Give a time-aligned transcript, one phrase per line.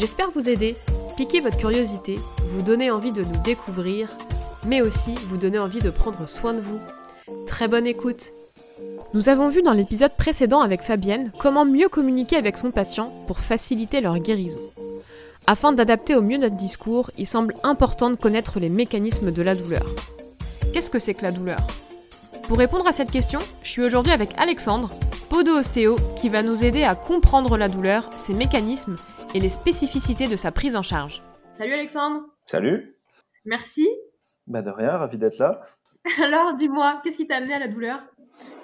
[0.00, 0.76] J'espère vous aider,
[1.18, 4.08] piquer votre curiosité, vous donner envie de nous découvrir,
[4.64, 6.78] mais aussi vous donner envie de prendre soin de vous.
[7.46, 8.32] Très bonne écoute
[9.12, 13.40] Nous avons vu dans l'épisode précédent avec Fabienne comment mieux communiquer avec son patient pour
[13.40, 14.70] faciliter leur guérison.
[15.46, 19.54] Afin d'adapter au mieux notre discours, il semble important de connaître les mécanismes de la
[19.54, 19.84] douleur.
[20.72, 21.58] Qu'est-ce que c'est que la douleur?
[22.50, 24.90] Pour répondre à cette question, je suis aujourd'hui avec Alexandre,
[25.28, 28.96] podo-ostéo, qui va nous aider à comprendre la douleur, ses mécanismes
[29.36, 31.22] et les spécificités de sa prise en charge.
[31.54, 32.96] Salut Alexandre Salut
[33.44, 33.88] Merci
[34.48, 35.60] Bah de rien, ravi d'être là.
[36.24, 38.00] Alors dis-moi, qu'est-ce qui t'a amené à la douleur?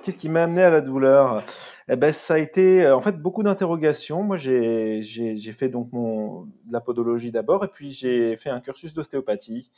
[0.03, 1.45] Qu'est-ce qui m'a amené à la douleur?
[1.89, 4.25] Eh ben, ça a été euh, en fait beaucoup d'interrogations.
[4.25, 5.01] Moi, j'ai
[5.57, 9.71] fait donc mon, de la podologie d'abord, et puis j'ai fait un cursus d'ostéopathie.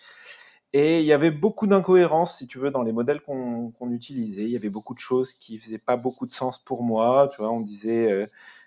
[0.74, 4.44] Et il y avait beaucoup d'incohérences, si tu veux, dans les modèles qu'on utilisait.
[4.44, 7.28] Il y avait beaucoup de choses qui faisaient pas beaucoup de sens pour moi.
[7.32, 8.26] Tu vois, on disait euh,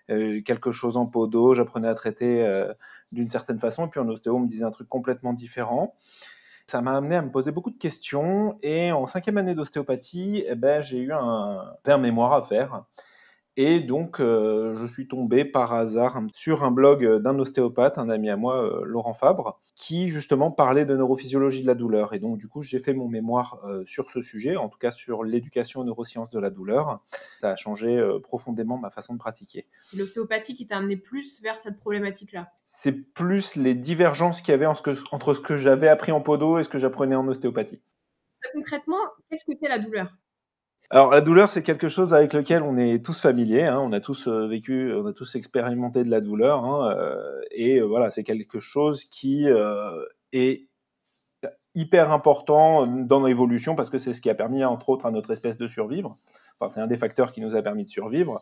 [0.09, 2.73] euh, quelque chose en podo, j'apprenais à traiter euh,
[3.11, 5.95] d'une certaine façon, et puis en ostéo, on me disait un truc complètement différent.
[6.67, 10.55] Ça m'a amené à me poser beaucoup de questions, et en cinquième année d'ostéopathie, eh
[10.55, 12.85] ben, j'ai eu un, un mémoire à faire.
[13.63, 18.31] Et donc, euh, je suis tombé par hasard sur un blog d'un ostéopathe, un ami
[18.31, 22.15] à moi, euh, Laurent Fabre, qui justement parlait de neurophysiologie de la douleur.
[22.15, 24.89] Et donc, du coup, j'ai fait mon mémoire euh, sur ce sujet, en tout cas
[24.89, 27.03] sur l'éducation aux neurosciences de la douleur.
[27.39, 29.67] Ça a changé profondément ma façon de pratiquer.
[29.95, 32.51] L'ostéopathie qui t'a amené plus vers cette problématique-là?
[32.65, 36.63] C'est plus les divergences qu'il y avait entre ce que j'avais appris en podo et
[36.63, 37.79] ce que j'apprenais en ostéopathie.
[38.53, 40.11] Concrètement, qu'est-ce que c'est la douleur?
[40.91, 43.63] Alors la douleur, c'est quelque chose avec lequel on est tous familiers.
[43.63, 43.79] Hein.
[43.79, 47.77] On a tous euh, vécu, on a tous expérimenté de la douleur, hein, euh, et
[47.77, 49.47] euh, voilà, c'est quelque chose qui
[50.33, 50.67] est
[51.75, 55.31] hyper important dans l'évolution parce que c'est ce qui a permis, entre autres, à notre
[55.31, 56.17] espèce de survivre.
[56.59, 58.41] Enfin, c'est un des facteurs qui nous a permis de survivre.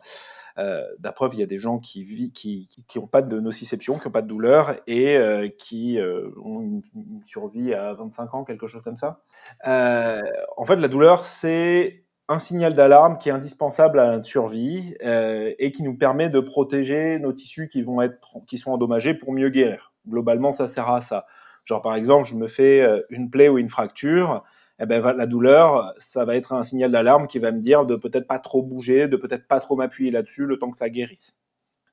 [0.58, 2.68] Euh, D'apreuve, il y a des gens qui n'ont qui,
[3.12, 6.00] pas de nociception, qui n'ont pas de douleur et qui
[6.44, 6.82] ont une,
[7.22, 9.22] survie à 25 ans, quelque chose comme ça.
[9.64, 15.52] en fait, la douleur, c'est un signal d'alarme qui est indispensable à notre survie euh,
[15.58, 19.32] et qui nous permet de protéger nos tissus qui vont être qui sont endommagés pour
[19.32, 19.92] mieux guérir.
[20.08, 21.26] Globalement, ça sert à ça.
[21.64, 24.44] Genre par exemple, je me fais euh, une plaie ou une fracture,
[24.78, 27.96] eh ben, la douleur, ça va être un signal d'alarme qui va me dire de
[27.96, 31.36] peut-être pas trop bouger, de peut-être pas trop m'appuyer là-dessus le temps que ça guérisse.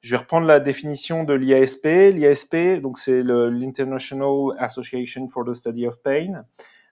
[0.01, 1.85] Je vais reprendre la définition de l'IASP.
[2.13, 6.45] L'IASP, donc c'est l'International Association for the Study of Pain.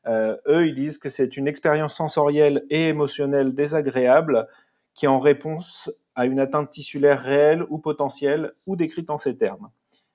[0.08, 4.48] Euh, eux, ils disent que c'est une expérience sensorielle et émotionnelle désagréable
[4.94, 9.38] qui est en réponse à une atteinte tissulaire réelle ou potentielle ou décrite en ces
[9.38, 9.70] termes.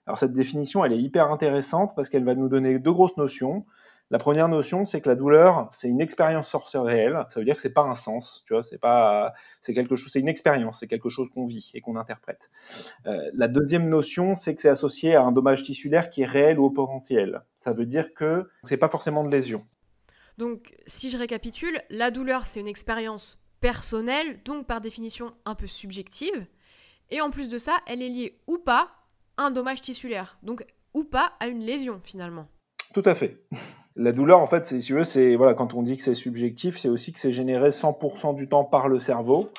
[0.06, 3.66] Alors cette définition, elle est hyper intéressante parce qu'elle va nous donner deux grosses notions.
[4.12, 7.26] La première notion, c'est que la douleur, c'est une expérience sensorielle.
[7.28, 10.10] Ça veut dire que c'est pas un sens, tu vois, c'est pas, c'est quelque chose,
[10.12, 12.50] c'est une expérience, c'est quelque chose qu'on vit et qu'on interprète.
[13.06, 16.58] Euh, la deuxième notion, c'est que c'est associé à un dommage tissulaire qui est réel
[16.58, 17.42] ou potentiel.
[17.54, 19.64] Ça veut dire que c'est pas forcément de lésion.
[20.40, 25.66] Donc, si je récapitule, la douleur, c'est une expérience personnelle, donc par définition un peu
[25.66, 26.46] subjective.
[27.10, 28.88] Et en plus de ça, elle est liée ou pas
[29.36, 30.64] à un dommage tissulaire, donc
[30.94, 32.48] ou pas à une lésion finalement.
[32.94, 33.36] Tout à fait.
[33.96, 36.78] La douleur, en fait, si tu veux, c'est voilà, quand on dit que c'est subjectif,
[36.78, 39.50] c'est aussi que c'est généré 100% du temps par le cerveau.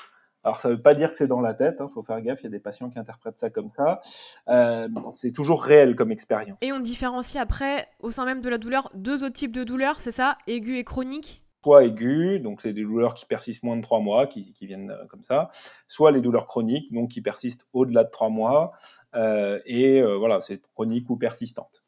[0.44, 2.20] Alors, ça ne veut pas dire que c'est dans la tête, il hein, faut faire
[2.22, 4.02] gaffe, il y a des patients qui interprètent ça comme ça.
[4.50, 6.58] Euh, c'est toujours réel comme expérience.
[6.62, 10.02] Et on différencie après, au sein même de la douleur, deux autres types de douleurs,
[10.02, 10.38] c'est ça?
[10.48, 11.44] Aiguë et chronique?
[11.64, 15.06] Soit aiguë, donc c'est des douleurs qui persistent moins de trois mois, qui, viennent euh,
[15.08, 15.52] comme ça.
[15.88, 18.72] Soit les douleurs chroniques, donc qui persistent au-delà de trois mois.
[19.14, 21.84] Euh, et voilà, c'est chronique ou persistante.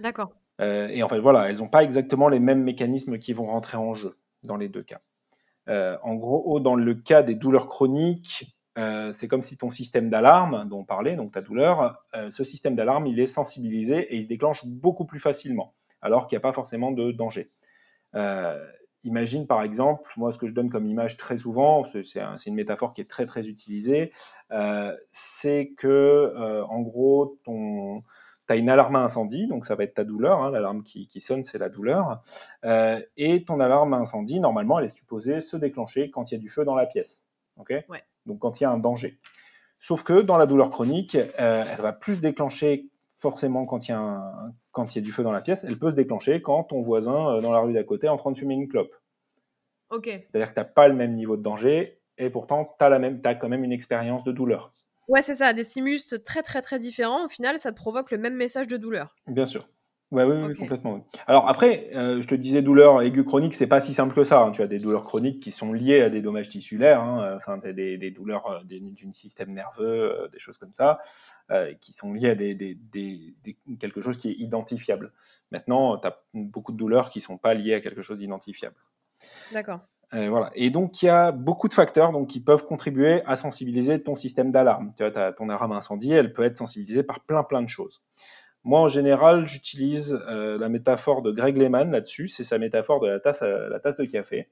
[0.00, 0.30] D'accord.
[0.60, 3.92] et en fait, voilà, elles n'ont pas exactement les mêmes mécanismes qui vont rentrer en
[3.92, 5.00] jeu dans les deux cas.
[5.68, 10.10] Euh, en gros, dans le cas des douleurs chroniques, euh, c'est comme si ton système
[10.10, 14.16] d'alarme dont on parlait, donc ta douleur, euh, ce système d'alarme, il est sensibilisé et
[14.16, 17.50] il se déclenche beaucoup plus facilement, alors qu'il n'y a pas forcément de danger.
[19.04, 22.94] imagine par exemple, moi ce que je donne comme image très souvent, c'est une métaphore
[22.94, 24.12] qui est très très utilisée,
[25.12, 28.02] c'est que en gros ton,
[28.46, 31.20] tu as une alarme à incendie, donc ça va être ta douleur, hein, l'alarme qui,
[31.20, 32.22] sonne, c'est la douleur.
[32.64, 36.36] Euh, et ton alarme à incendie, normalement, elle est supposée se déclencher quand il y
[36.36, 37.24] a du feu dans la pièce.
[38.26, 39.18] Donc quand il y a un danger.
[39.78, 43.92] Sauf que dans la douleur chronique, euh, elle va plus se déclencher forcément quand il,
[43.92, 44.32] y a
[44.72, 46.82] quand il y a du feu dans la pièce, elle peut se déclencher quand ton
[46.82, 48.94] voisin dans la rue d'à côté est en train de fumer une clope.
[49.90, 50.06] Ok.
[50.06, 53.34] C'est-à-dire que tu n'as pas le même niveau de danger et pourtant tu as, as
[53.34, 54.72] quand même une expérience de douleur.
[55.08, 58.18] Ouais, c'est ça, des stimulus très très très différents, au final, ça te provoque le
[58.18, 59.14] même message de douleur.
[59.26, 59.68] Bien sûr.
[60.10, 61.04] Ouais, oui, oui, complètement.
[61.26, 64.42] Alors après, euh, je te disais douleur aiguë chronique, c'est pas si simple que ça.
[64.42, 64.52] Hein.
[64.52, 67.34] Tu as des douleurs chroniques qui sont liées à des dommages tissulaires, hein.
[67.36, 71.00] enfin des, des, douleurs euh, du système nerveux, euh, des choses comme ça,
[71.80, 72.78] qui sont liées à des,
[73.80, 75.12] quelque chose qui est identifiable.
[75.50, 78.76] Maintenant, tu as beaucoup de douleurs qui sont pas liées à quelque chose d'identifiable.
[79.52, 79.80] D'accord.
[80.12, 80.44] Euh.
[80.54, 84.52] Et donc, il y a beaucoup de facteurs qui peuvent contribuer à sensibiliser ton système
[84.52, 84.92] d'alarme.
[84.96, 88.02] Tu vois, ton alarme incendie, elle peut être sensibilisée par plein, plein de choses.
[88.62, 92.28] Moi, en général, j'utilise euh, la métaphore de Greg Lehman là-dessus.
[92.28, 94.48] C'est sa métaphore de la tasse, la tasse de café.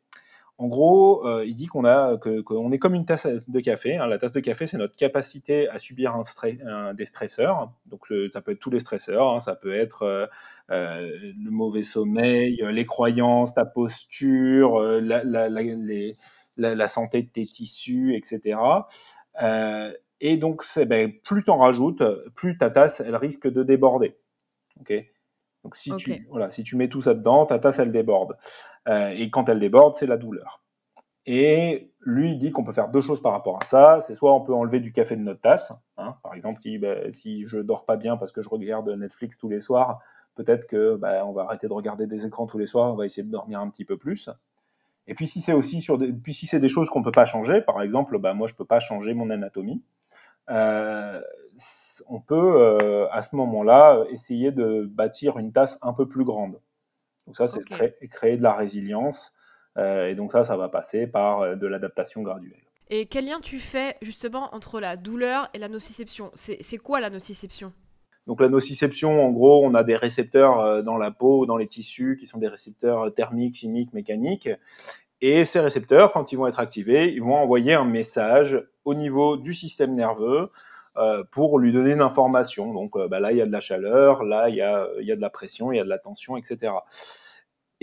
[0.62, 3.96] En gros, euh, il dit qu'on est comme une tasse de café.
[3.96, 4.06] Hein.
[4.06, 7.72] La tasse de café, c'est notre capacité à subir un, des stresseurs.
[7.86, 9.28] Donc, ça peut être tous les stresseurs.
[9.28, 9.40] Hein.
[9.40, 10.26] Ça peut être euh,
[10.70, 18.60] euh, le mauvais sommeil, les croyances, ta posture, la, santé de tes tissus, etc.
[20.20, 22.04] et donc, ben, plus tu en rajoutes,
[22.36, 24.16] plus ta tasse, elle risque de déborder.
[24.80, 24.92] Ok?
[25.64, 28.36] Donc si, tu, voilà, si tu mets tout ça dedans, ta tasse, elle déborde.
[28.88, 30.62] Euh, et quand elle déborde, c'est la douleur.
[31.24, 34.00] Et lui, il dit qu'on peut faire deux choses par rapport à ça.
[34.00, 35.72] C'est soit on peut enlever du café de notre tasse.
[35.96, 36.16] Hein.
[36.24, 39.48] Par exemple, si, bah, si je dors pas bien parce que je regarde Netflix tous
[39.48, 40.00] les soirs,
[40.34, 43.06] peut-être que bah, on va arrêter de regarder des écrans tous les soirs, on va
[43.06, 44.28] essayer de dormir un petit peu plus.
[45.06, 47.24] Et puis si c'est aussi sur des, puis si c'est des choses qu'on peut pas
[47.24, 49.82] changer, par exemple, bah, moi je peux pas changer mon anatomie.
[50.50, 51.20] Euh,
[52.08, 56.60] on peut euh, à ce moment-là essayer de bâtir une tasse un peu plus grande.
[57.26, 57.60] Donc ça, c'est
[58.08, 59.32] créer, de la résilience.
[59.78, 62.60] Euh, et donc ça, ça va passer par de l'adaptation graduelle.
[62.90, 66.30] Et quel lien tu fais justement entre la douleur et la nociception?
[66.34, 67.72] C'est quoi la nociception?
[68.26, 72.16] Donc la nociception, en gros, on a des récepteurs dans la peau, dans les tissus,
[72.18, 74.50] qui sont des récepteurs thermiques, chimiques, mécaniques.
[75.22, 79.36] Et ces récepteurs, quand ils vont être activés, ils vont envoyer un message au niveau
[79.36, 80.50] du système nerveux euh,
[81.30, 82.72] pour lui donner une information.
[82.72, 85.06] Donc euh, bah, là, il y a de la chaleur, là, il y a, il
[85.06, 86.72] y a de la pression, il y a de la tension, etc.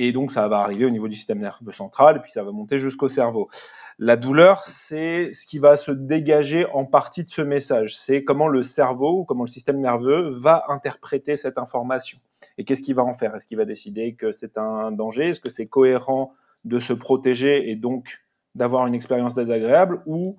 [0.01, 2.53] Et donc, ça va arriver au niveau du système nerveux central, et puis ça va
[2.53, 3.49] monter jusqu'au cerveau.
[3.97, 7.97] La douleur, c'est ce qui va se dégager en partie de ce message.
[7.97, 12.17] C'est comment le cerveau ou comment le système nerveux va interpréter cette information.
[12.57, 13.35] Et qu'est-ce qu'il va en faire?
[13.35, 15.31] Est-ce qu'il va décider que c'est un danger?
[15.31, 16.33] Est-ce que c'est cohérent
[16.63, 18.21] de se protéger et donc
[18.55, 20.37] d'avoir une expérience désagréable Ou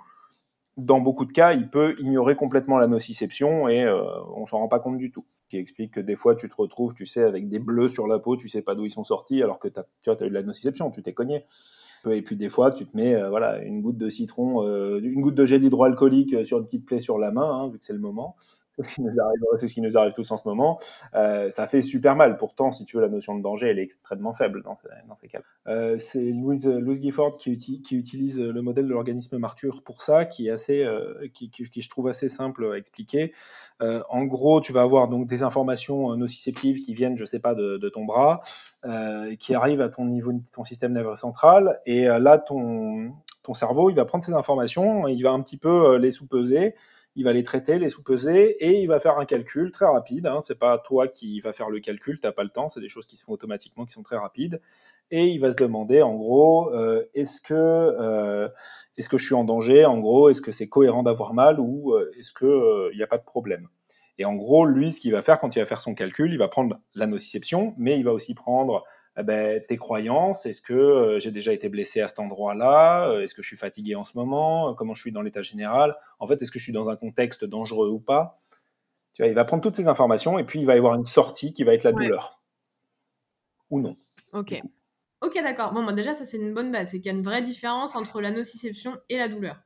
[0.76, 4.02] dans beaucoup de cas, il peut ignorer complètement la nociception et euh,
[4.34, 5.24] on s'en rend pas compte du tout.
[5.48, 8.20] Qui explique que des fois, tu te retrouves, tu sais, avec des bleus sur la
[8.20, 9.80] peau, tu sais pas d'où ils sont sortis, alors que tu
[10.10, 11.44] as, eu de la nociception, tu t'es cogné.
[12.08, 15.20] Et puis des fois, tu te mets euh, voilà, une goutte de citron, euh, une
[15.20, 17.92] goutte de gel hydroalcoolique sur une petite plaie sur la main, hein, vu que c'est
[17.92, 18.36] le moment
[18.82, 20.78] c'est ce qui nous arrive tous en ce moment.
[21.14, 22.36] Euh, ça fait super mal.
[22.36, 24.76] Pourtant, si tu veux, la notion de danger, elle est extrêmement faible dans,
[25.16, 25.40] ces, cas.
[25.66, 26.68] Euh, c'est Louise,
[27.00, 27.52] Gifford qui,
[27.90, 32.08] utilise le modèle de l'organisme Martur pour ça, qui est assez, euh, qui, je trouve
[32.08, 33.32] assez simple à expliquer.
[33.80, 37.78] en gros, tu vas avoir donc des informations nociceptives qui viennent, je sais pas, de,
[37.78, 38.42] de ton bras,
[39.38, 43.12] qui arrivent à ton niveau, ton système nerveux central, et là, ton,
[43.42, 46.74] ton cerveau, il va prendre ces informations, il va un petit peu les sous-peser
[47.16, 50.26] il va les traiter, les sous-peser et il va faire un calcul très rapide.
[50.26, 50.40] Hein.
[50.42, 53.06] C'est pas toi qui va faire le calcul, t'as pas le temps, c'est des choses
[53.06, 54.60] qui se font automatiquement, qui sont très rapides.
[55.10, 58.48] Et il va se demander, en gros, euh, est-ce que euh,
[58.96, 59.84] est-ce que je suis en danger?
[59.84, 63.08] En gros, est-ce que c'est cohérent d'avoir mal ou euh, est-ce que il n'y a
[63.08, 63.68] pas de problème?
[64.18, 66.38] Et en gros, lui, ce qu'il va faire quand il va faire son calcul, il
[66.38, 68.84] va prendre la nociception, mais il va aussi prendre
[69.20, 73.22] eh ben, tes croyances, est-ce que euh, j'ai déjà été blessé à cet endroit-là euh,
[73.22, 75.96] Est-ce que je suis fatigué en ce moment Comment je suis dans l'état général?
[76.18, 78.40] En fait, est-ce que je suis dans un contexte dangereux ou pas?
[79.14, 81.06] Tu vois, Il va prendre toutes ces informations et puis il va y avoir une
[81.06, 82.42] sortie qui va être la douleur.
[83.70, 83.96] Ou non.
[84.32, 84.60] Ok.
[85.22, 85.72] Ok, d'accord.
[85.72, 86.90] Bon, moi, déjà, ça, c'est une bonne base.
[86.90, 89.60] C'est qu'il y a une vraie différence entre la nociception et la douleur.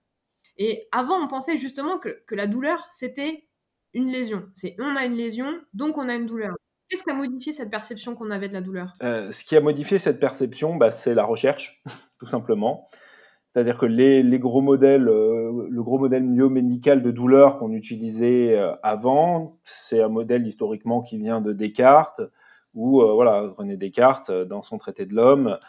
[0.57, 3.47] Et avant, on pensait justement que, que la douleur, c'était
[3.93, 4.49] une lésion.
[4.55, 6.55] C'est on a une lésion, donc on a une douleur.
[6.89, 8.95] Qu'est-ce qui a modifié cette perception qu'on avait de la douleur?
[9.03, 11.83] Euh, Ce qui a modifié cette perception, bah, c'est la recherche,
[12.21, 12.87] tout simplement.
[13.53, 18.75] C'est-à-dire que les, gros modèles, euh, le gros modèle biomédical de douleur qu'on utilisait euh,
[18.83, 22.21] avant, c'est un modèle historiquement qui vient de Descartes,
[22.75, 25.61] où voilà, René Descartes, dans son traité de l'homme,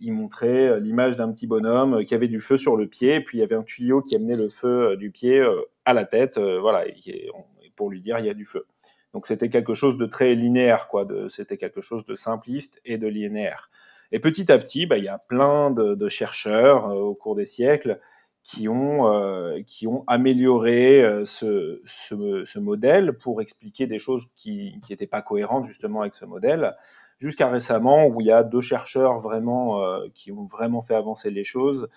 [0.00, 3.36] il montrait l'image d'un petit bonhomme qui avait du feu sur le pied, et puis
[3.36, 5.46] il y avait un tuyau qui amenait le feu du pied
[5.84, 6.86] à la tête, voilà,
[7.76, 8.64] pour lui dire il y a du feu.
[9.14, 11.06] Donc c'était quelque chose de très linéaire, quoi.
[11.30, 13.70] C'était quelque chose de simpliste et de linéaire.
[14.12, 17.44] Et petit à petit, bah, il y a plein de, chercheurs euh, au cours des
[17.44, 18.00] siècles
[18.42, 25.20] qui ont, qui ont amélioré ce, ce, modèle pour expliquer des choses qui n'étaient pas
[25.20, 26.74] cohérentes justement avec ce modèle,
[27.18, 29.82] jusqu'à récemment où il y a deux chercheurs vraiment
[30.14, 31.88] qui ont vraiment fait avancer les choses,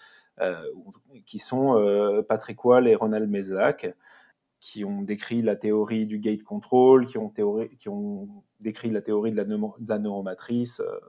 [1.26, 3.86] qui sont Patrick Wall et Ronald Meslach
[4.62, 7.34] qui ont décrit la théorie du gate control, qui ont,
[8.60, 11.00] décrit la théorie de la, neuromatrice, euh,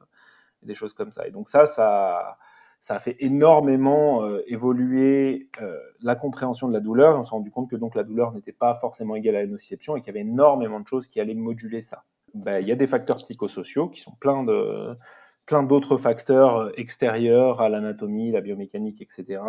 [0.63, 1.29] des choses comme ça.
[1.29, 2.39] Et donc ça, ça,
[2.81, 7.19] ça a fait énormément euh, évoluer euh, la compréhension de la douleur.
[7.19, 9.97] On s'est rendu compte que donc la douleur n'était pas forcément égale à la nociception
[9.97, 12.05] et qu'il y avait énormément de choses qui allaient moduler ça.
[12.33, 14.97] Ben, il y a des facteurs psychosociaux qui sont plein de
[15.45, 19.43] plein d'autres facteurs extérieurs à l'anatomie, la biomécanique, etc.,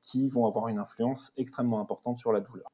[0.00, 2.72] qui vont avoir une influence extrêmement importante sur la douleur.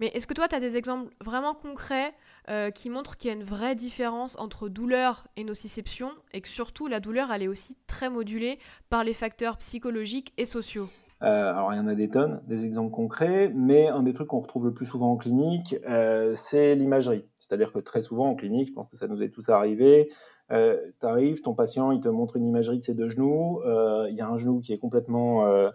[0.00, 2.12] Mais est-ce que toi, tu as des exemples vraiment concrets
[2.48, 6.48] euh, qui montrent qu'il y a une vraie différence entre douleur et nociception et que
[6.48, 8.58] surtout la douleur, elle est aussi très modulée
[8.90, 10.88] par les facteurs psychologiques et sociaux?
[11.22, 14.28] Euh, alors, il y en a des tonnes, des exemples concrets, mais un des trucs
[14.28, 17.24] qu'on retrouve le plus souvent en clinique, euh, c'est l'imagerie.
[17.38, 20.10] C'est-à-dire que très souvent en clinique, je pense que ça nous est tous arrivé,
[20.50, 23.60] tu arrives, ton patient, il te montre une imagerie de ses deux genoux,
[24.08, 25.70] il y a un genou qui est complètement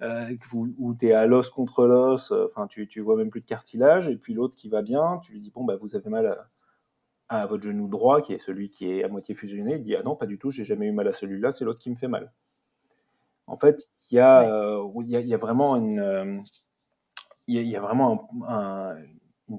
[0.00, 3.40] euh, où, tu es à l'os contre l'os, euh, enfin tu, tu vois même plus
[3.40, 6.08] de cartilage, et puis l'autre qui va bien, tu lui dis bon bah vous avez
[6.08, 6.38] mal
[7.28, 10.04] à, votre genou droit, qui est celui qui est à moitié fusionné, il dit ah
[10.04, 12.06] non pas du tout, j'ai jamais eu mal à celui-là, c'est l'autre qui me fait
[12.06, 12.32] mal.
[13.48, 16.44] En fait, il y, a, euh, y, a, vraiment une,
[17.48, 18.94] il y a, vraiment un,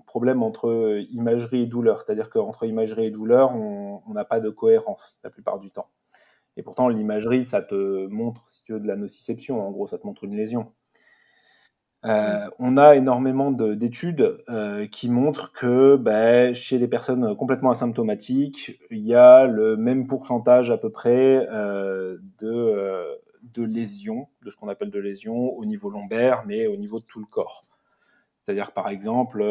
[0.06, 5.18] problème entre imagerie et douleur, c'est-à-dire qu'entre imagerie et douleur, on n'a pas de cohérence
[5.24, 5.90] la plupart du temps.
[6.58, 9.66] Et pourtant, l'imagerie, ça te montre, si tu veux, de la nociception.
[9.66, 10.74] En gros, ça te montre une lésion.
[12.06, 12.50] Euh, mm.
[12.60, 19.06] on a énormément d'études euh, qui montrent que ben, chez les personnes complètement asymptomatiques, il
[19.06, 23.06] y a le même pourcentage à peu près euh, de,
[23.44, 27.06] de lésions, de ce qu'on appelle de lésions au niveau lombaire, mais au niveau de
[27.06, 27.64] tout le corps.
[28.50, 29.44] C'est-à-dire, par exemple,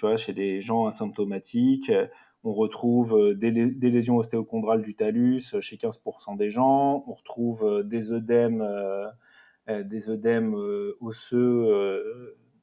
[0.00, 1.90] vois, chez des gens asymptomatiques,
[2.44, 7.02] on retrouve euh, des, lésions ostéochondrales du talus euh, chez 15% des gens.
[7.08, 8.64] On retrouve euh, des œdèmes,
[9.68, 10.54] des œdèmes
[11.00, 12.04] osseux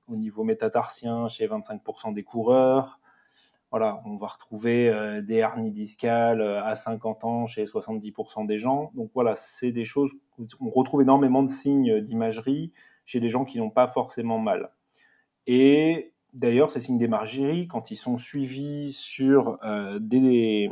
[0.08, 3.02] au niveau métatarsien chez 25% des coureurs.
[3.72, 8.94] Voilà, on va retrouver des hernies discales à 50 ans chez 70% des gens.
[8.96, 10.12] Donc voilà, c'est des choses,
[10.62, 12.72] on retrouve énormément de signes d'imagerie
[13.04, 14.70] chez des gens qui n'ont pas forcément mal.
[15.48, 20.70] Et D'ailleurs, ces signes d'émargerie, quand ils sont suivis sur euh, des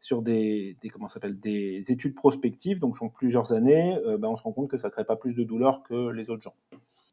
[0.00, 4.42] sur des, comment s'appelle des études prospectives, donc sur plusieurs années, euh, ben, on se
[4.42, 6.54] rend compte que ça crée pas plus de douleur que les autres gens.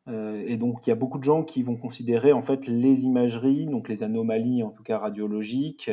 [0.07, 3.03] Euh, et donc il y a beaucoup de gens qui vont considérer en fait les
[3.03, 5.91] imageries, donc les anomalies en tout cas radiologiques,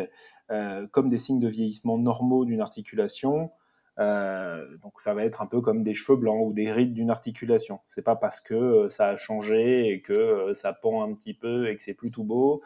[0.93, 3.51] comme des signes de vieillissement normaux d'une articulation,
[3.99, 7.11] euh, donc ça va être un peu comme des cheveux blancs ou des rides d'une
[7.11, 7.81] articulation.
[7.89, 11.33] C'est pas parce que euh, ça a changé et que euh, ça pend un petit
[11.33, 12.63] peu et que c'est plus tout beau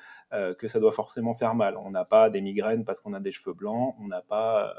[0.58, 1.76] que ça doit forcément faire mal.
[1.76, 4.72] On n'a pas des migraines parce qu'on a des cheveux blancs, on n'a pas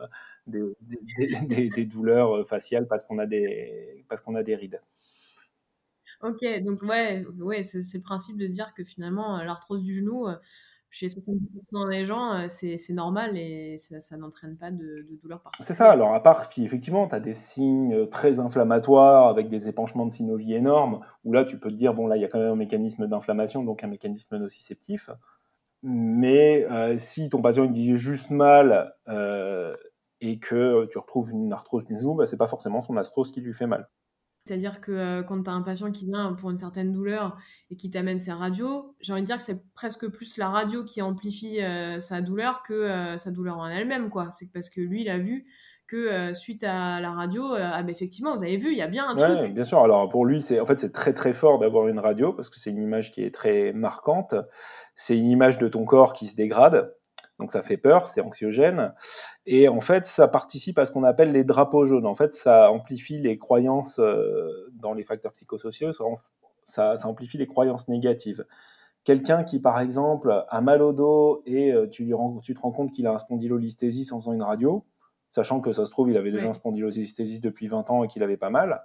[0.48, 4.80] des, douleurs faciales parce qu'on a des parce qu'on a des rides.
[6.22, 10.30] Ok, donc ouais, ouais c'est le principe de dire que finalement l'arthrose du genou
[10.92, 15.68] chez 70% des gens, euh, c'est normal et ça, n'entraîne pas de, douleur particulière.
[15.68, 19.50] C'est ça, alors à part, puis effectivement, tu as des signes euh, très inflammatoires avec
[19.50, 22.26] des épanchements de synovie énormes, où là, tu peux te dire, bon, là, il y
[22.26, 25.10] a quand même un mécanisme d'inflammation, donc un mécanisme nociceptif.
[25.82, 28.94] Mais euh, si ton patient il disait juste mal
[30.20, 33.40] et que tu retrouves une arthrose du genou, bah, c'est pas forcément son arthrose qui
[33.40, 33.88] lui fait mal.
[34.46, 37.38] C'est-à-dire que euh, quand tu as un patient qui vient pour une certaine douleur
[37.70, 40.84] et qui t'amène ses radios, j'ai envie de dire que c'est presque plus la radio
[40.84, 44.10] qui amplifie euh, sa douleur que euh, sa douleur en elle-même.
[44.10, 44.30] quoi.
[44.32, 45.46] C'est parce que lui, il a vu
[45.88, 49.18] que suite à la radio, ah, effectivement, vous avez vu, il y a bien un
[49.18, 49.84] ouais, Bien sûr.
[49.84, 52.58] Alors pour lui, c'est en fait c'est très très fort d'avoir une radio parce que
[52.58, 54.34] c'est une image qui est très marquante.
[54.96, 56.94] C'est une image de ton corps qui se dégrade
[57.42, 58.94] donc ça fait peur, c'est anxiogène.
[59.48, 62.06] Et en fait, ça participe à ce qu'on appelle les drapeaux jaunes.
[62.06, 65.92] En fait, ça amplifie les croyances euh, dans les facteurs psychosociaux,
[66.64, 68.46] ça, amplifie les croyances négatives.
[69.04, 72.72] Quelqu'un qui, par exemple, a mal au dos et euh, tu, lui tu te rends
[72.72, 74.86] compte qu'il a un spondylolisthésis en faisant une radio,
[75.32, 78.22] sachant que ça se trouve, il avait déjà un spondylolisthésis depuis 20 ans et qu'il
[78.22, 78.84] avait pas mal,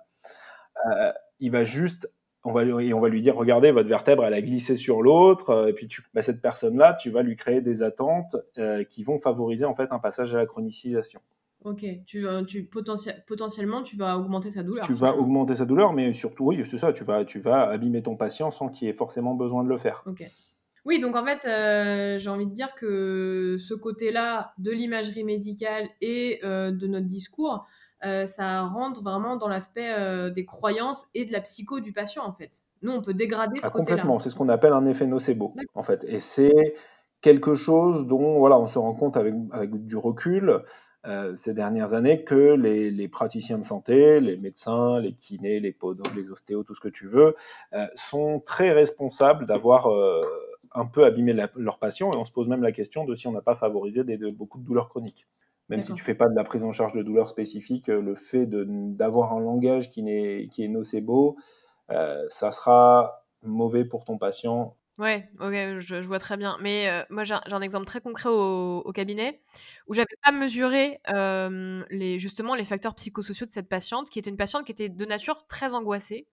[0.86, 2.10] euh, il va juste
[2.46, 5.50] on va, et on va lui dire, regardez, votre vertèbre, elle a glissé sur l'autre,
[5.50, 9.18] euh, et puis bah, cette personne-là, tu vas lui créer des attentes euh, qui vont
[9.18, 11.20] favoriser en fait un passage à la chronicisation.
[11.64, 14.86] Ok, tu, tu potentiellement, tu vas augmenter sa douleur.
[14.86, 18.02] Tu vas augmenter sa douleur, mais surtout, oui, c'est ça, tu vas, tu vas abîmer
[18.02, 20.04] ton patient sans qu'il ait forcément besoin de le faire.
[20.06, 20.24] Ok.
[20.84, 25.88] Oui, donc en fait, euh, j'ai envie de dire que ce côté-là de l'imagerie médicale
[26.00, 27.66] et de notre discours,
[28.02, 32.62] ça rentre vraiment dans l'aspect des croyances et de la psycho du patient, en fait.
[32.82, 33.96] Nous, on peut dégrader ce ah, côté-là.
[33.96, 36.04] Complètement, c'est ce qu'on appelle un effet nocebo, en fait.
[36.04, 36.74] Et c'est
[37.20, 40.62] quelque chose dont voilà, on se rend compte avec, avec du recul
[41.06, 45.72] euh, ces dernières années que les, les, praticiens de santé, les médecins, les kinés, les
[45.72, 47.36] podologues, les ostéos, tout ce que tu veux,
[47.74, 50.24] euh, sont très responsables d'avoir euh,
[50.72, 53.32] un peu abîmé leurs patients et on se pose même la question de si on
[53.32, 55.26] n'a pas favorisé des, de, beaucoup de douleurs chroniques.
[55.68, 58.46] Même si tu fais pas de la prise en charge de douleurs spécifiques, le fait
[58.46, 61.36] d'avoir un langage qui, est, qui est nocebo,
[61.88, 66.56] ça sera mauvais pour ton patient Ouais, ok, je, vois très bien.
[66.62, 69.42] Mais euh, moi, j'ai un, exemple très concret au, cabinet
[69.86, 71.00] où j'avais pas mesuré
[71.90, 75.04] les, justement les facteurs psychosociaux de cette patiente, qui était une patiente qui était de
[75.04, 76.26] nature très angoissée.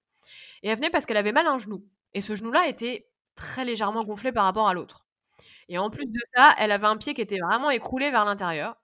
[0.64, 1.86] Et elle venait parce qu'elle avait mal à un genou.
[2.14, 5.06] Et ce genou-là était très légèrement gonflé par rapport à l'autre.
[5.68, 8.78] Et en plus de ça, elle avait un pied qui était vraiment écroulé vers l'intérieur.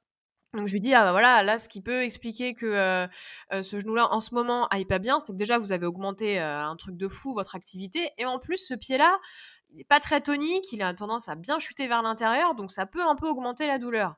[0.56, 3.08] Donc je lui dis ah bah voilà là ce qui peut expliquer que euh,
[3.53, 6.39] euh, ce genou-là en ce moment aille pas bien, c'est que déjà vous avez augmenté
[6.39, 9.20] un truc de fou votre activité et en plus ce pied-là
[9.72, 12.86] il n'est pas très tonique, il a tendance à bien chuter vers l'intérieur, donc ça
[12.86, 14.15] peut un peu augmenter la douleur.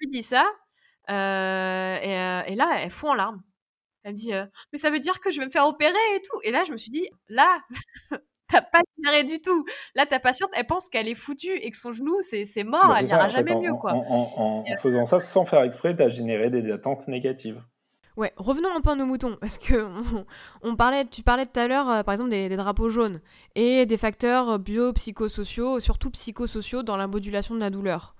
[0.00, 0.46] Je lui dis ça,
[1.10, 3.42] euh, euh, et, là, elle fout en larmes.
[4.02, 6.22] Elle me dit, euh, mais ça veut dire que je vais me faire opérer et
[6.22, 6.40] tout.
[6.44, 7.62] Et là, je me suis dit, là,
[8.50, 9.64] t'as pas tiré du tout.
[9.94, 12.96] Là, ta patiente, elle pense qu'elle est foutue et que son genou, c'est mort, bah,
[12.98, 13.74] elle n'ira jamais mieux.
[13.74, 13.92] Quoi.
[13.92, 17.62] En, en faisant ça sans faire exprès, tu as généré des attentes négatives.
[18.16, 19.86] Ouais, revenons un peu à nos moutons, parce que
[20.62, 23.20] on, parlait, tu parlais tout à l'heure, euh, par exemple, des, drapeaux jaunes
[23.54, 28.14] et des facteurs biopsychosociaux, surtout psychosociaux, dans la modulation de la douleur.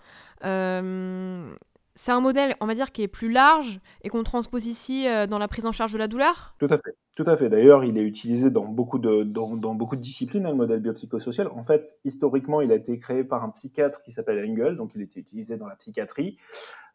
[0.45, 1.55] Euh,
[1.95, 5.27] c'est un modèle, on va dire, qui est plus large et qu'on transpose ici euh,
[5.27, 6.55] dans la prise en charge de la douleur?
[6.59, 6.97] Tout à fait.
[7.23, 7.51] Tout à fait.
[7.51, 11.49] D'ailleurs, il est utilisé dans beaucoup de, dans, beaucoup de disciplines, hein, le modèle biopsychosocial.
[11.49, 15.03] En fait, historiquement, il a été créé par un psychiatre qui s'appelle Engel, donc il
[15.03, 16.39] était utilisé dans la psychiatrie.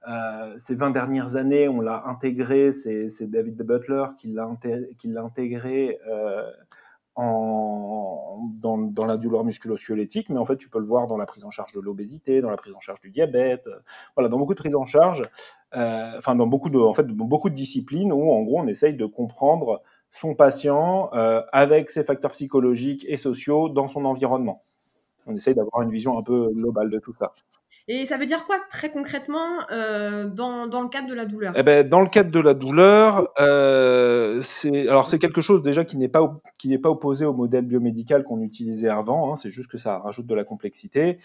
[0.10, 6.50] Euh, ces 20 dernières années, on l'a intégré, c'est David Butler qui l'a intégré euh,
[7.14, 11.28] en, dans, dans, la douleur musculo-squelettique, mais en fait, tu peux le voir dans la
[11.28, 13.78] prise en charge de l'obésité, dans la prise en charge du diabète, euh,
[14.16, 15.22] voilà, dans beaucoup de prises en charge,
[15.72, 19.06] enfin, dans beaucoup de, en fait, beaucoup de disciplines où, en gros, on essaye de
[19.06, 19.84] comprendre
[20.16, 21.10] son patient
[21.52, 24.64] avec ses facteurs psychologiques et sociaux dans son environnement.
[25.28, 27.34] On essaye d'avoir une vision un peu globale de tout ça.
[27.88, 31.54] Et ça veut dire quoi très concrètement euh, dans, dans, le cadre de la douleur?
[31.56, 35.86] Eh ben, Dans le cadre de la douleur, euh, c'est alors c'est quelque chose déjà
[35.86, 39.32] qui n'est pas qui n'est pas opposé au modèle biomédical qu'on utilisait avant.
[39.32, 41.20] Hein, c'est juste que ça rajoute de la complexité.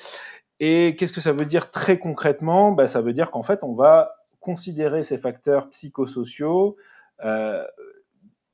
[0.58, 2.72] Et qu'est-ce que ça veut dire très concrètement?
[2.72, 6.76] Ben, Ça veut dire qu'en fait, on va considérer ces facteurs psychosociaux
[7.24, 7.64] euh,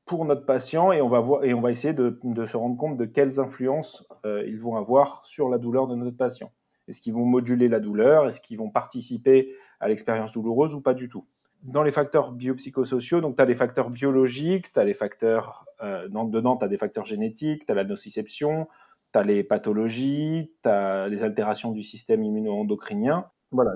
[0.07, 2.17] pour notre patient et on va, voir, et on va essayer de,
[2.47, 6.17] se rendre compte de quelles influences euh, ils vont avoir sur la douleur de notre
[6.17, 6.53] patient.
[6.89, 8.27] Est-ce qu'ils vont moduler la douleur?
[8.29, 11.27] Est-ce qu'ils vont participer à l'expérience douloureuse ou pas du tout?
[11.65, 16.07] Dans les facteurs biopsychosociaux, donc tu as les facteurs biologiques, tu as les facteurs, euh,
[16.09, 18.69] dedans tu as des facteurs génétiques, tu as la nociception,
[19.13, 23.27] tu as les pathologies, tu as les altérations du système immuno-endocrinien.
[23.51, 23.73] Voilà.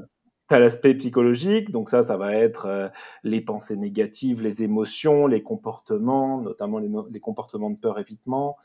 [0.51, 2.89] Tu as l'aspect psychologique, donc ça, ça va être euh,
[3.23, 8.57] les pensées négatives, les émotions, les comportements, notamment les, comportements de peur-évitement.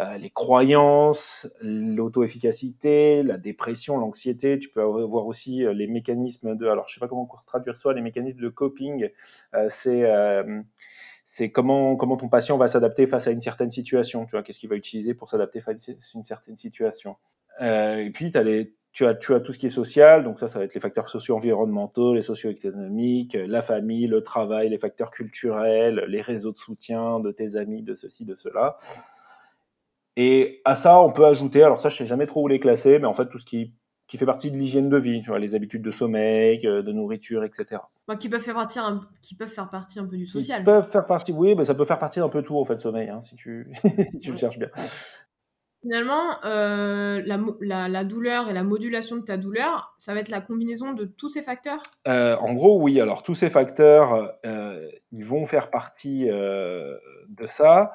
[0.00, 4.58] Euh, les croyances, l'auto-efficacité, la dépression, l'anxiété.
[4.58, 7.92] Tu peux avoir aussi euh, les mécanismes de, alors je sais pas comment traduire ça,
[7.92, 9.08] les mécanismes de coping.
[9.68, 10.10] C'est
[11.24, 14.24] c'est comment, comment ton patient va s'adapter face à une certaine situation.
[14.24, 17.16] Tu vois, qu'est-ce qu'il va utiliser pour s'adapter face à une certaine situation.
[17.60, 20.48] et puis, as les, tu, as, tu as tout ce qui est social, donc ça,
[20.48, 26.04] ça va être les facteurs socio-environnementaux, les socio-économiques, la famille, le travail, les facteurs culturels,
[26.08, 28.76] les réseaux de soutien de tes amis, de ceci, de cela.
[30.16, 32.98] Et à ça, on peut ajouter, alors ça, je sais jamais trop où les classer,
[32.98, 33.72] mais en fait, tout ce qui,
[34.08, 36.90] qui fait partie de l'hygiène de vie, tu vois, les habitudes de sommeil, euh, de
[36.90, 37.80] nourriture, etc.
[38.18, 40.58] Qui, peuvent faire partie un, qui peuvent faire partie un peu du social.
[40.58, 42.80] Qui peuvent faire partie, oui, mais ça peut faire partie un peu tout, en fait,
[42.80, 44.70] sommeil, hein, si tu, si tu le cherches bien.
[45.82, 50.92] Finalement, euh, la, douleur et la modulation de ta douleur, ça va être la combinaison
[50.92, 51.80] de tous ces facteurs?
[52.06, 53.00] Euh, En gros, oui.
[53.00, 54.34] Alors, tous ces facteurs,
[55.12, 57.92] ils vont faire partie de ça.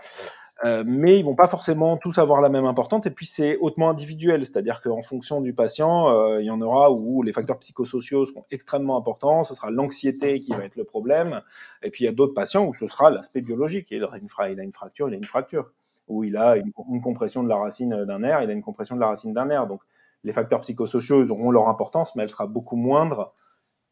[0.65, 3.05] Euh, mais ils vont pas forcément tous avoir la même importance.
[3.05, 6.91] Et puis c'est hautement individuel, c'est-à-dire qu'en fonction du patient, euh, il y en aura
[6.91, 9.43] où les facteurs psychosociaux seront extrêmement importants.
[9.43, 11.41] Ce sera l'anxiété qui va être le problème.
[11.81, 13.87] Et puis il y a d'autres patients où ce sera l'aspect biologique.
[13.91, 14.29] Il a une
[14.71, 15.71] fracture, il a une fracture.
[16.07, 19.01] Ou il a une, compression de la racine d'un nerf, il a une compression de
[19.01, 19.67] la racine d'un nerf.
[19.67, 19.81] Donc
[20.23, 23.33] les facteurs psychosociaux, ils auront leur importance, mais elle sera beaucoup moindre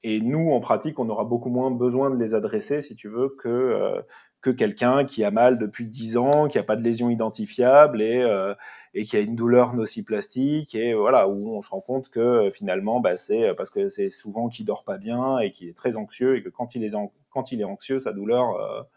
[0.03, 3.29] et nous, en pratique, on aura beaucoup moins besoin de les adresser, si tu veux,
[3.29, 4.01] que, euh,
[4.41, 8.19] que quelqu'un qui a mal depuis 10 ans, qui n'a pas de lésion identifiable et,
[8.21, 8.55] euh,
[8.95, 12.99] et qui a une douleur nociplastique, et voilà, où on se rend compte que finalement,
[12.99, 16.35] bah, c'est parce que c'est souvent qu'il dort pas bien et qu'il est très anxieux,
[16.37, 18.87] et que quand il est anxieux, sa douleur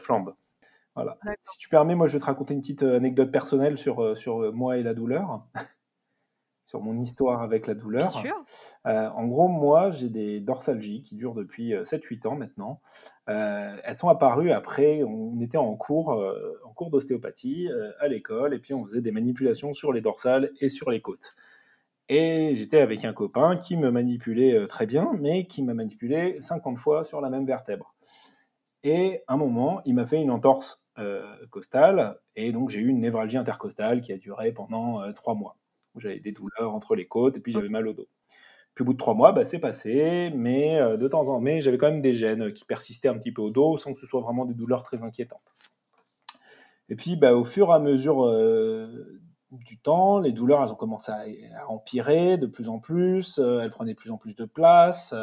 [0.00, 0.34] flambe.
[1.02, 1.18] Voilà.
[1.42, 4.78] Si tu permets, moi, je vais te raconter une petite anecdote personnelle sur, sur moi
[4.78, 5.46] et la douleur
[6.68, 8.10] sur mon histoire avec la douleur.
[8.10, 8.44] Bien sûr.
[8.86, 12.82] Euh, en gros, moi, j'ai des dorsalgies qui durent depuis 7-8 euh, ans maintenant.
[13.30, 16.10] Euh, elles sont apparues après, on était en cours,
[16.64, 20.68] en cours d'ostéopathie à l'école, et puis on faisait des manipulations sur les dorsales et
[20.68, 21.34] sur les côtes.
[22.10, 26.78] Et j'étais avec un copain qui me manipulait très bien, mais qui m'a manipulé 50
[26.78, 27.94] fois sur la même vertèbre.
[28.82, 30.82] Et à un moment, il m'a fait une entorse
[31.50, 35.56] costale, et donc j'ai eu une névralgie intercostale qui a duré pendant 3 mois
[36.00, 38.08] j'avais des douleurs entre les côtes et puis j'avais mal au dos.
[38.74, 41.60] Puis au bout de trois mois, bah, c'est passé, mais euh, de temps en temps,
[41.60, 44.06] j'avais quand même des gènes qui persistaient un petit peu au dos sans que ce
[44.06, 45.40] soit vraiment des douleurs très inquiétantes.
[46.88, 50.76] Et puis bah, au fur et à mesure euh, du temps, les douleurs, elles ont
[50.76, 54.44] commencé à, empirer de plus en plus, euh, elles prenaient de plus en plus de
[54.44, 55.14] place,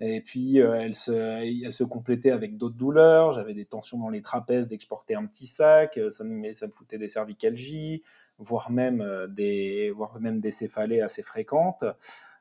[0.00, 3.32] et puis elles, se, elles se complétaient avec d'autres douleurs.
[3.32, 8.02] J'avais des tensions dans les trapèzes portais un petit sac, ça me, ça des cervicalgies
[8.38, 11.84] voire même euh, des, voire même des céphalées assez fréquentes.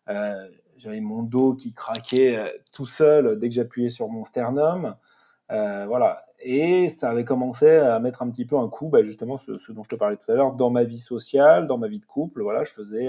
[0.10, 4.96] Euh, j'avais mon dos qui craquait euh, tout seul dès que j'appuyais sur mon sternum.
[5.54, 6.26] Voilà.
[6.40, 9.84] Et ça avait commencé à mettre un petit peu un coup, bah, justement, ce, dont
[9.84, 12.42] je te parlais tout à l'heure, dans ma vie sociale, dans ma vie de couple.
[12.42, 13.08] Voilà, je faisais,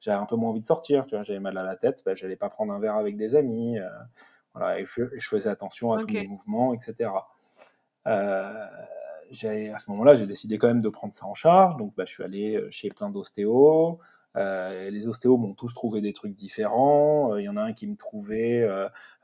[0.00, 2.14] j'avais un peu moins envie de sortir, tu vois, j'avais mal à la tête, bah,
[2.14, 3.78] j'allais pas prendre un verre avec des amis.
[4.54, 7.10] voilà, et je, faisais attention à tous mes mouvements, etc
[9.30, 11.76] à ce moment-là, j'ai décidé quand même de prendre ça en charge.
[11.76, 13.98] Donc, bah, je suis allé euh, chez plein d'ostéos.
[14.36, 17.34] Euh, les ostéos m'ont tous trouvé des trucs différents.
[17.34, 18.66] Euh, il y en a un qui me trouvait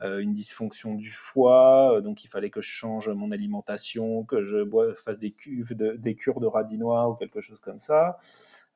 [0.02, 4.58] une dysfonction du foie, donc il fallait que je change mon alimentation, que je
[5.04, 8.18] fasse des, cuves des cures de radis noir ou quelque chose comme ça.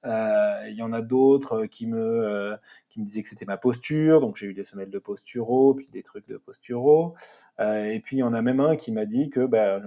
[0.07, 2.57] Euh, il y en a d'autres qui me, euh,
[2.89, 5.89] qui me disaient que c'était ma posture, donc j'ai eu des semelles de posturo, puis
[5.93, 7.15] des trucs de posturo.
[7.61, 9.81] Euh, et puis il y en a même un qui m'a dit que, bah,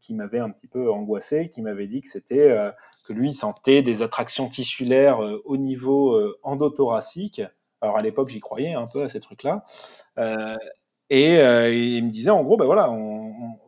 [0.00, 2.72] qui m'avait un petit peu angoissé, qui m'avait dit que c'était
[3.06, 7.42] que lui sentait des attractions tissulaires au niveau endothoracique.
[7.80, 9.64] Alors à l'époque, j'y croyais un peu à ces trucs-là.
[11.10, 12.88] Et, il me disait en gros, ben voilà,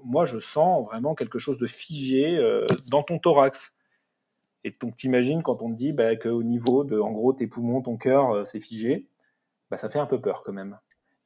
[0.05, 2.41] moi je sens vraiment quelque chose de figé
[2.89, 3.72] dans ton thorax.
[4.65, 7.83] Et donc, t'imagines quand on te dit bah, qu'au niveau de, en gros, tes poumons,
[7.83, 9.07] ton cœur, euh, c'est figé,
[9.71, 10.79] bah, ça fait un peu peur quand même.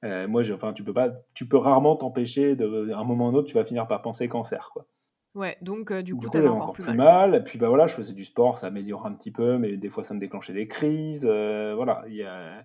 [0.05, 3.35] Euh, moi, enfin, tu peux pas, tu peux rarement t'empêcher de, un moment ou un
[3.35, 4.87] autre, tu vas finir par penser cancer, quoi.
[5.35, 7.35] Ouais, donc euh, du coup, tu encore, encore, plus mal.
[7.35, 9.91] Et puis, bah voilà, je faisais du sport, ça améliore un petit peu, mais des
[9.91, 11.27] fois, ça me déclenchait des crises.
[11.27, 12.65] voilà, il y a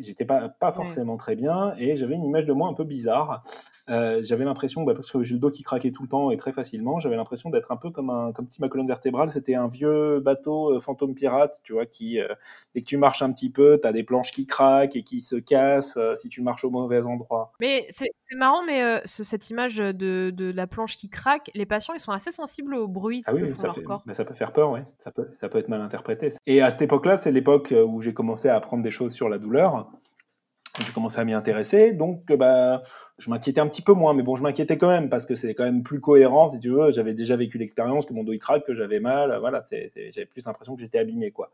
[0.00, 3.44] j'étais pas, pas forcément très bien et j'avais une image de moi un peu bizarre.
[3.90, 6.36] Euh, j'avais l'impression, bah, parce que j'ai le dos qui craquait tout le temps et
[6.36, 9.54] très facilement, j'avais l'impression d'être un peu comme, un, comme si ma colonne vertébrale c'était
[9.54, 12.28] un vieux bateau euh, fantôme pirate, tu vois, qui, euh,
[12.74, 15.20] dès que tu marches un petit peu, tu as des planches qui craquent et qui
[15.20, 17.52] se cassent si tu marches au mauvais endroit.
[17.60, 22.00] Mais c'est marrant, mais cette image de, de, la planche qui craque, les patients ils
[22.00, 24.02] sont assez sensibles au bruit ah oui, ça, leur corps.
[24.12, 26.30] ça peut faire peur, oui, ça peut, ça peut être mal interprété.
[26.46, 29.38] Et à cette époque-là, c'est l'époque où j'ai commencé à apprendre des choses sur la
[29.38, 29.61] douleur
[30.80, 32.82] j'ai commencé à m'y intéresser, donc euh, bah,
[33.18, 35.54] je m'inquiétais un petit peu moins, mais bon, je m'inquiétais quand même parce que c'est
[35.54, 36.92] quand même plus cohérent, si tu veux.
[36.92, 40.44] J'avais déjà vécu l'expérience que mon dos il craque, que j'avais mal, voilà, j'avais plus
[40.46, 41.50] l'impression que j'étais abîmé, quoi.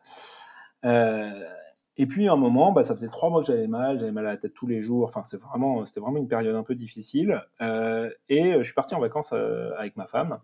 [0.85, 1.45] Euh,
[1.97, 4.27] et puis à un moment, bah, ça faisait trois mois que j'avais mal, j'avais mal
[4.27, 5.09] à la tête tous les jours.
[5.09, 7.45] Enfin, c'était vraiment une période un peu difficile.
[7.61, 10.39] Euh, et je suis parti en vacances avec ma femme.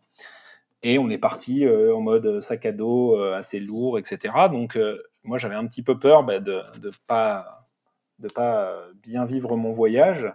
[0.83, 4.35] Et on est parti en mode sac à dos assez lourd, etc.
[4.51, 4.77] Donc
[5.25, 7.67] moi, j'avais un petit peu peur bah, de ne pas
[8.19, 10.33] de pas bien vivre mon voyage.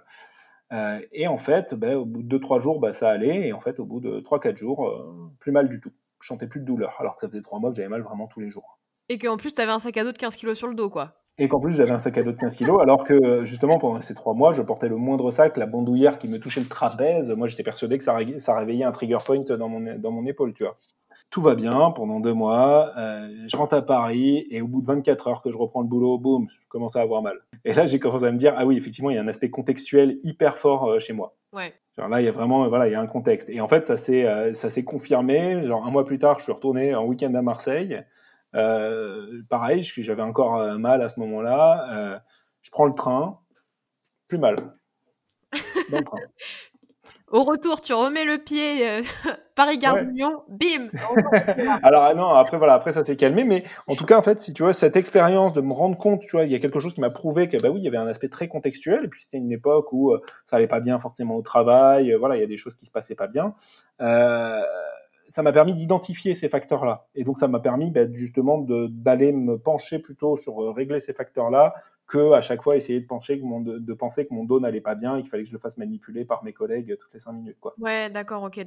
[0.71, 3.47] Euh, et en fait, ben, au bout de 2-3 jours, ben, ça allait.
[3.47, 5.91] Et en fait, au bout de 3-4 jours, euh, plus mal du tout.
[6.21, 6.95] Je sentais plus de douleur.
[6.99, 8.79] Alors que ça faisait 3 mois que j'avais mal vraiment tous les jours.
[9.07, 10.89] Et qu'en plus, tu avais un sac à dos de 15 kg sur le dos,
[10.89, 11.13] quoi.
[11.39, 14.01] Et qu'en plus, j'avais un sac à dos de 15 kg, alors que justement, pendant
[14.01, 17.31] ces 3 mois, je portais le moindre sac, la bandoulière qui me touchait le trapèze.
[17.31, 20.53] Moi, j'étais persuadé que ça, ça réveillait un trigger point dans mon, dans mon épaule,
[20.53, 20.77] tu vois
[21.29, 22.91] tout va bien pendant deux mois.
[22.97, 25.87] Euh, je rentre à Paris et au bout de 24 heures que je reprends le
[25.87, 27.39] boulot, boum, je commence à avoir mal.
[27.65, 29.49] Et là, j'ai commencé à me dire, ah oui, effectivement, il y a un aspect
[29.49, 31.35] contextuel hyper fort euh, chez moi.
[31.53, 31.73] Ouais.
[31.97, 33.49] Genre là, il y a vraiment, voilà, il y a un contexte.
[33.49, 35.65] Et en fait, ça s'est, euh, ça s'est confirmé.
[35.65, 38.03] Genre un mois plus tard, je suis retourné en week-end à Marseille.
[38.51, 42.23] pareil, j'avais encore mal à ce moment-là.
[42.61, 43.39] je prends le train,
[44.27, 44.73] plus mal.
[45.91, 46.17] Dans le train.
[47.31, 49.01] Au retour, tu remets le pied euh,
[49.55, 49.97] Paris-Gare
[50.47, 50.89] bim
[51.83, 54.41] Alors ah non, après voilà, après ça s'est calmé, mais en tout cas, en fait,
[54.41, 56.79] si tu vois, cette expérience de me rendre compte, tu vois, il y a quelque
[56.79, 59.07] chose qui m'a prouvé que bah oui, il y avait un aspect très contextuel, et
[59.07, 62.35] puis c'était une époque où euh, ça allait pas bien forcément au travail, euh, voilà,
[62.35, 63.53] il y a des choses qui se passaient pas bien.
[63.99, 67.05] ça m'a permis d'identifier ces facteurs-là.
[67.13, 71.75] Et donc, ça m'a permis bah, justement d'aller me pencher plutôt sur régler ces facteurs-là
[72.09, 74.81] que à chaque fois essayer de penser que mon, de, penser que mon dos n'allait
[74.81, 77.19] pas bien et qu'il fallait que je le fasse manipuler par mes collègues toutes les
[77.19, 77.57] cinq minutes.
[77.61, 77.73] Quoi.
[77.77, 78.59] Ouais, d'accord, ok.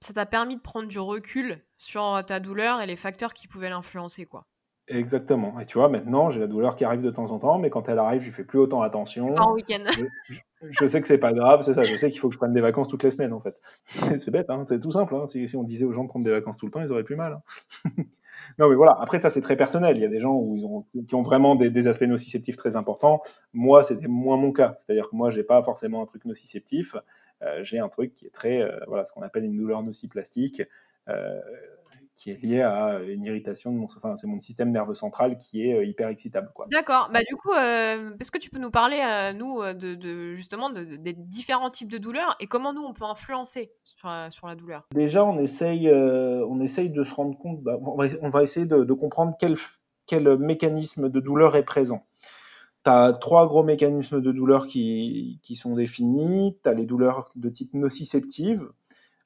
[0.00, 3.70] Ça t'a permis de prendre du recul sur ta douleur et les facteurs qui pouvaient
[3.70, 4.46] l'influencer, quoi.
[4.88, 5.58] Exactement.
[5.58, 7.88] Et tu vois, maintenant, j'ai la douleur qui arrive de temps en temps, mais quand
[7.88, 9.34] elle arrive, je fais plus autant attention.
[9.34, 9.82] En week-end.
[10.70, 11.82] Je, sais que c'est pas grave, c'est ça.
[11.82, 13.60] Je sais qu'il faut que je prenne des vacances toutes les semaines, en fait.
[14.18, 15.14] c'est bête, hein, c'est tout simple.
[15.16, 15.26] Hein.
[15.26, 17.16] Si, on disait aux gens de prendre des vacances tout le temps, ils auraient plus
[17.16, 17.40] mal.
[17.84, 17.90] Hein.
[18.58, 18.96] Non, mais voilà.
[19.00, 19.96] Après, ça, c'est très personnel.
[19.96, 22.76] Il y a des gens où ils ont, qui ont vraiment des, aspects nociceptifs très
[22.76, 23.22] importants.
[23.52, 24.76] Moi, c'était moins mon cas.
[24.78, 26.96] C'est-à-dire que moi, j'ai pas forcément un truc nociceptif.
[27.42, 30.62] Euh, j'ai un truc qui est très, euh, voilà, ce qu'on appelle une douleur nociplastique.
[31.08, 31.40] Euh,
[32.16, 35.68] qui est lié à une irritation de mon, enfin, c'est mon système nerveux central qui
[35.68, 36.50] est euh, hyper excitable.
[36.54, 36.66] Quoi.
[36.70, 37.10] D'accord.
[37.12, 41.12] Bah, du coup, euh, est-ce que tu peux nous parler, euh, nous, de, justement des
[41.12, 44.86] différents types de douleurs et comment nous, on peut influencer sur la, sur la douleur?
[44.94, 49.36] Déjà, on essaye, on essaye de se rendre compte, bah, on, va, essayer de, comprendre
[49.38, 49.56] quel,
[50.06, 52.06] quel mécanisme de douleur est présent.
[52.84, 56.56] Tu as trois gros mécanismes de douleur qui, qui sont définis.
[56.62, 58.70] Tu as les douleurs de type nociceptive,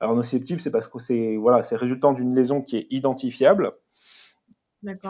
[0.00, 3.72] alors nociceptive, c'est parce que c'est voilà, c'est résultant d'une lésion qui est identifiable,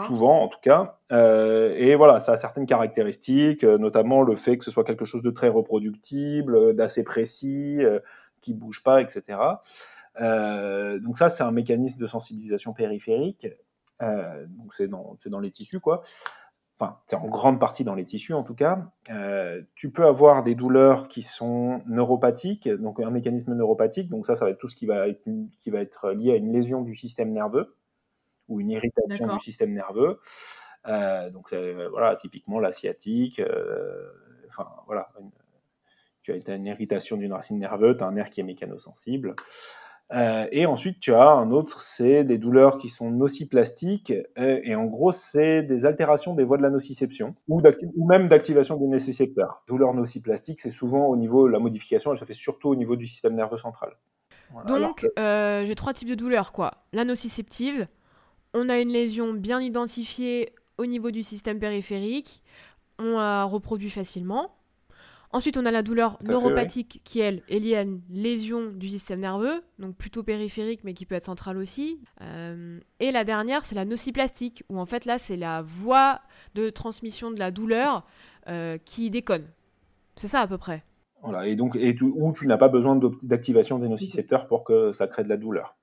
[0.05, 0.99] souvent en tout cas.
[1.13, 5.05] Euh, et voilà, ça a certaines caractéristiques, euh, notamment le fait que ce soit quelque
[5.05, 7.79] chose de très reproductible, euh, d'assez précis,
[8.41, 9.39] qui bouge pas, etc.
[10.19, 13.47] donc ça, c'est un mécanisme de sensibilisation périphérique.
[14.01, 16.03] donc c'est dans, dans les tissus, quoi
[16.81, 18.91] enfin, c'est en grande partie dans les tissus en tout cas.
[19.11, 24.35] Euh, tu peux avoir des douleurs qui sont neuropathiques, donc un mécanisme neuropathique, donc ça,
[24.35, 25.23] ça va être tout ce qui va être,
[25.59, 27.75] qui va être lié à une lésion du système nerveux
[28.47, 30.19] ou une irritation du système nerveux.
[30.87, 31.53] Euh, donc
[31.91, 34.11] voilà, typiquement la sciatique, euh,
[34.47, 35.09] enfin voilà,
[36.23, 39.35] tu as une irritation d'une racine nerveuse, tu as un nerf qui est mécanosensible.
[40.13, 44.13] Euh, et ensuite, tu as un autre, c'est des douleurs qui sont nociplastiques.
[44.37, 47.61] Euh, et en gros, c'est des altérations des voies de la nociception ou,
[47.95, 49.63] ou même d'activation des nocicepteurs.
[49.67, 53.07] Douleur nociplastique, c'est souvent au niveau, la modification, elle se fait surtout au niveau du
[53.07, 53.91] système nerveux central.
[54.67, 56.73] Donc, euh, j'ai trois types de douleurs, quoi.
[56.91, 57.87] La nociceptive,
[58.53, 62.41] on a une lésion bien identifiée au niveau du système périphérique,
[62.99, 64.53] on la reproduit facilement.
[65.33, 69.21] Ensuite, on a la douleur neuropathique qui, elle, est liée à une lésion du système
[69.21, 72.01] nerveux, donc plutôt périphérique, mais qui peut être centrale aussi.
[72.21, 76.19] Euh, et la dernière, c'est la nociplastique, où en fait, là, c'est la voie
[76.55, 78.05] de transmission de la douleur
[78.49, 79.45] euh, qui déconne.
[80.17, 80.83] C'est ça à peu près.
[81.23, 85.07] Voilà, et donc, et où tu n'as pas besoin d'activation des nocicepteurs pour que ça
[85.07, 85.77] crée de la douleur.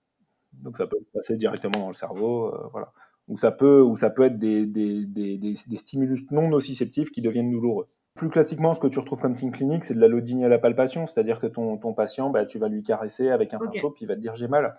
[0.52, 2.92] Donc ça peut passer directement dans le cerveau, euh, voilà.
[3.28, 7.20] Ou ça peut, ou ça peut être des, des, des, des stimulus non nociceptifs qui
[7.20, 7.88] deviennent douloureux.
[8.18, 10.58] Plus classiquement, ce que tu retrouves comme signe clinique, c'est de la loading à la
[10.58, 14.06] palpation, c'est-à-dire que ton, ton patient, bah, tu vas lui caresser avec un pinceau, puis
[14.06, 14.76] il va te dire j'ai mal.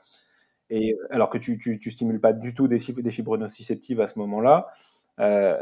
[0.70, 4.20] Et alors que tu, tu, stimules pas du tout des, des fibres nociceptives à ce
[4.20, 4.68] moment-là,
[5.22, 5.58] euh,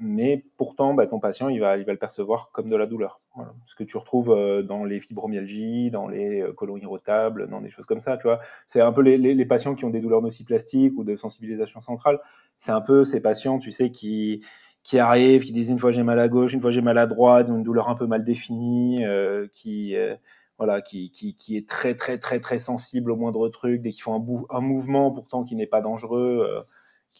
[0.00, 3.20] mais pourtant, bah, ton patient, il va, il va le percevoir comme de la douleur.
[3.66, 7.70] Ce que tu retrouves euh, dans les fibromyalgies, dans les euh, colons irritables, dans des
[7.70, 8.40] choses comme ça, tu vois.
[8.66, 11.80] C'est un peu les, les, les, patients qui ont des douleurs nociplastiques ou de sensibilisation
[11.80, 12.18] centrale.
[12.58, 14.44] C'est un peu ces patients, tu sais, qui,
[14.82, 17.06] qui arrivent, qui disent une fois j'ai mal à gauche, une fois j'ai mal à
[17.06, 20.14] droite, une douleur un peu mal définie, euh, qui, euh,
[20.58, 24.02] voilà, qui, qui, qui, est très très très très sensible au moindre truc, dès qu'ils
[24.02, 26.64] font un, un, mouvement pourtant qui n'est pas dangereux,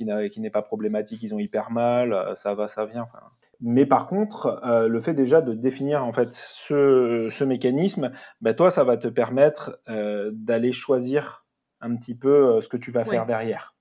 [0.00, 3.08] euh, qui n'est pas problématique, ils ont hyper mal, ça va, ça vient.
[3.60, 8.70] Mais par contre, le fait déjà de définir en fait ce, ce mécanisme, bah, toi,
[8.70, 9.80] ça va te permettre
[10.32, 11.44] d'aller choisir
[11.80, 13.74] un petit peu ce que tu vas faire derrière.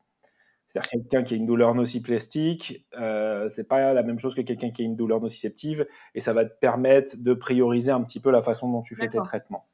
[0.84, 4.72] C'est-à-dire quelqu'un qui a une douleur nociplastique, euh, c'est pas la même chose que quelqu'un
[4.72, 8.32] qui a une douleur nociceptive, et ça va te permettre de prioriser un petit peu
[8.32, 9.66] la façon dont tu fais tes traitements.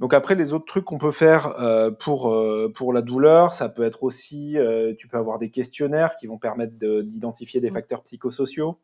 [0.00, 3.68] Donc après, les autres trucs qu'on peut faire euh, pour, euh, pour la douleur, ça
[3.68, 8.02] peut être aussi, euh, tu peux avoir des questionnaires qui vont permettre d'identifier des facteurs
[8.02, 8.80] psychosociaux.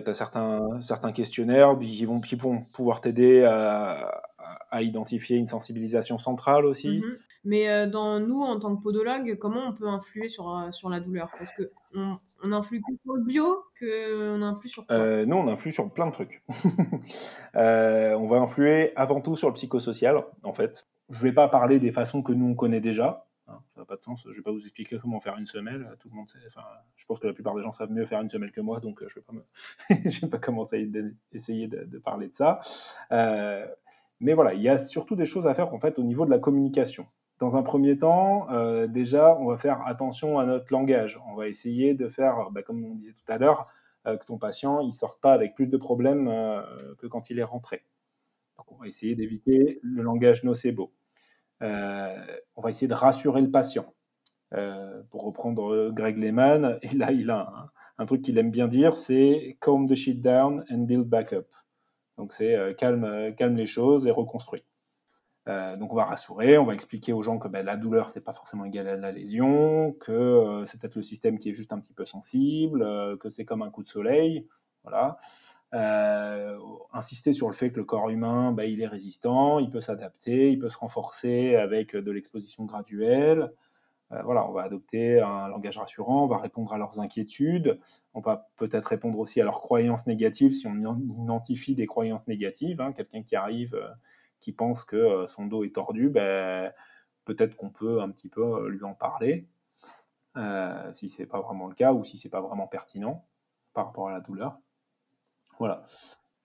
[0.00, 4.22] Tu as certains, certains questionnaires qui vont, qui vont pouvoir t'aider à,
[4.70, 7.00] à, identifier une sensibilisation centrale aussi.
[7.00, 7.18] Mm-hmm.
[7.44, 10.88] Mais euh, dans nous, en tant que podologue, comment on peut influer sur, euh, sur
[10.88, 11.30] la douleur?
[11.36, 14.96] Parce qu'on on influe plus sur le bio qu'on influe sur quoi?
[14.96, 16.42] Euh, Nous, on influe sur plein de trucs.
[17.54, 20.86] on va influer avant tout sur le psychosocial, en fait.
[21.10, 23.26] Je ne vais pas parler des façons que nous, on connaît déjà.
[23.46, 24.22] Hein, ça n'a pas de sens.
[24.24, 25.96] Je ne vais pas vous expliquer comment faire une semelle.
[26.00, 26.38] Tout le monde sait.
[26.46, 26.64] Enfin,
[26.96, 29.02] je pense que la plupart des gens savent mieux faire une semelle que moi, donc
[29.06, 30.10] je ne vais, me...
[30.20, 32.60] vais pas commencer à essayer de, parler de ça.
[34.20, 36.30] Mais voilà, il y a surtout des choses à faire en fait au niveau de
[36.30, 37.06] la communication.
[37.40, 41.20] Dans un premier temps, euh, déjà, on va faire attention à notre langage.
[41.28, 43.66] On va essayer de faire, bah, comme on disait tout à l'heure,
[44.06, 46.62] euh, que ton patient il sorte pas avec plus de problèmes euh,
[46.98, 47.82] que quand il est rentré.
[48.56, 50.92] Donc, on va essayer d'éviter le langage nocebo.
[51.60, 53.94] On va essayer de rassurer le patient.
[55.10, 59.88] pour reprendre Greg Lehman, a, il a un, truc qu'il aime bien dire, c'est calm
[59.88, 61.48] the shit down and build back up.
[62.18, 64.64] Donc c'est calme, calme les choses et reconstruit.
[65.46, 68.22] Euh, donc on va rassurer, on va expliquer aux gens que ben, la douleur c'est
[68.22, 71.72] pas forcément égal à la lésion, que euh, c'est peut-être le système qui est juste
[71.72, 74.48] un petit peu sensible, euh, que c'est comme un coup de soleil,
[74.84, 75.18] voilà.
[76.92, 80.52] Insister sur le fait que le corps humain ben, il est résistant, il peut s'adapter,
[80.52, 83.52] il peut se renforcer avec de l'exposition graduelle.
[84.10, 87.80] voilà, on va adopter un langage rassurant, on va répondre à leurs inquiétudes,
[88.14, 90.76] on va peut-être répondre aussi à leurs croyances négatives si on
[91.22, 92.80] identifie des croyances négatives.
[92.80, 93.76] Hein, quelqu'un qui arrive
[94.44, 96.70] qui pense que euh, son dos est tordu, ben,
[97.24, 99.48] peut-être qu'on peut un petit peu euh, lui en parler,
[100.36, 103.24] euh, si ce n'est pas vraiment le cas ou si ce n'est pas vraiment pertinent
[103.72, 104.58] par rapport à la douleur.
[105.58, 105.82] Voilà.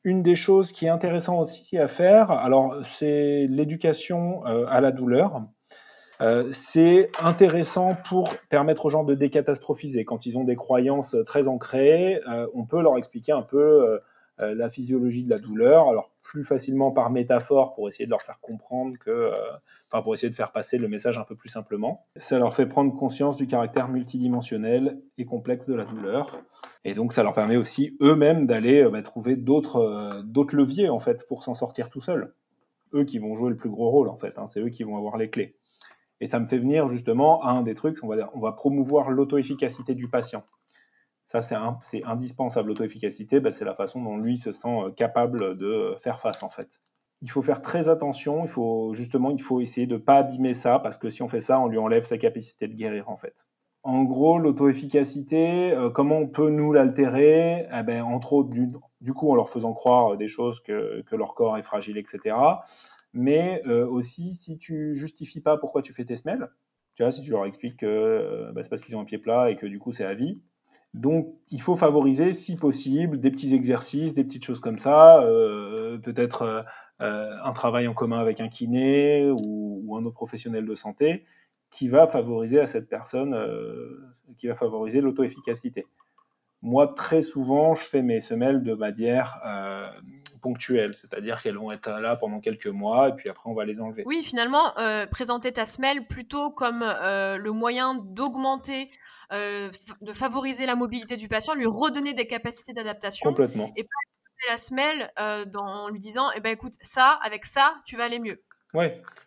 [0.04, 5.42] Une des choses qui est intéressante aussi à faire, alors c'est l'éducation à la douleur.
[6.52, 10.06] c'est intéressant pour permettre aux gens de décatastrophiser.
[10.06, 12.22] Quand ils ont des croyances très ancrées,
[12.54, 14.00] on peut leur expliquer un peu
[14.40, 15.88] la physiologie de la douleur.
[15.90, 19.32] Alors plus facilement par métaphore pour essayer de leur faire comprendre que, euh,
[19.92, 22.06] enfin pour essayer de faire passer le message un peu plus simplement.
[22.18, 26.40] Ça leur fait prendre conscience du caractère multidimensionnel et complexe de la douleur.
[26.86, 30.90] Et donc ça leur permet aussi eux-mêmes d'aller euh, bah, trouver d'autres euh, d'autres leviers
[30.90, 32.32] en fait pour s'en sortir tout seuls.
[32.94, 34.46] Eux qui vont jouer le plus gros rôle en fait, hein.
[34.46, 35.56] c'est eux qui vont avoir les clés.
[36.22, 39.10] Et ça me fait venir justement à un des trucs, on va, on va promouvoir
[39.10, 40.44] l'auto-efficacité du patient.
[41.30, 42.70] Ça, c'est indispensable.
[42.70, 46.50] L'auto-efficacité, ben, c'est la façon dont lui se sent euh, capable de faire face, en
[46.50, 46.68] fait.
[47.22, 48.46] Il faut faire très attention.
[48.46, 51.28] Il faut justement, il faut essayer de ne pas abîmer ça, parce que si on
[51.28, 53.46] fait ça, on lui enlève sa capacité de guérir, en fait.
[53.84, 57.68] En gros, l'auto-efficacité, euh, comment on peut nous l'altérer?
[57.72, 61.60] Eh ben, Entre autres, du, coup, en leur faisant croire des choses que, leur corps
[61.60, 62.36] est fragile, etc.
[63.14, 66.50] Mais euh, aussi, si tu justifies pas pourquoi tu fais tes semelles,
[66.96, 69.52] tu vois, si tu leur expliques que ben, c'est parce qu'ils ont un pied plat
[69.52, 70.42] et que du coup c'est à vie,
[70.94, 75.98] donc, il faut favoriser, si possible, des petits exercices, des petites choses comme ça, euh,
[76.00, 76.62] peut-être euh,
[77.02, 81.26] euh, un travail en commun avec un kiné ou, un autre professionnel de santé,
[81.70, 83.38] qui va favoriser à cette personne,
[84.40, 85.86] qui va favoriser l'auto-efficacité.
[86.62, 89.42] Moi, très souvent, je fais mes semelles de manière
[90.42, 93.80] ponctuelle, c'est-à-dire qu'elles vont être là pendant quelques mois et puis après on va les
[93.80, 94.04] enlever.
[94.06, 94.74] Oui, finalement,
[95.10, 98.90] présenter ta semelle plutôt comme le moyen d'augmenter
[99.32, 99.70] euh,
[100.02, 103.30] de favoriser la mobilité du patient, lui redonner des capacités d'adaptation.
[103.30, 103.72] Complètement.
[103.78, 103.90] Et pas
[104.50, 108.18] la semelle euh, en lui disant, eh ben écoute, ça, avec ça, tu vas aller
[108.18, 108.42] mieux.
[108.74, 108.86] Oui,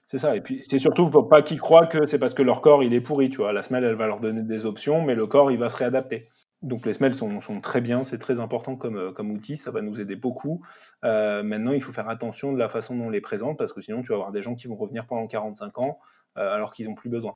[0.09, 0.35] c'est ça.
[0.35, 2.95] Et puis c'est surtout pour pas qu'ils croient que c'est parce que leur corps il
[2.95, 3.53] est pourri, tu vois.
[3.53, 6.29] La semelle, elle va leur donner des options, mais le corps il va se réadapter.
[6.63, 10.01] Donc les semelles sont, très bien, c'est très important comme, euh, outil, ça va nous
[10.01, 10.63] aider beaucoup.
[11.03, 14.03] maintenant, il faut faire attention de la façon dont on les présente, parce que sinon
[14.03, 15.99] tu vas avoir des gens qui vont revenir pendant 45 ans
[16.37, 17.35] alors qu'ils n'ont plus besoin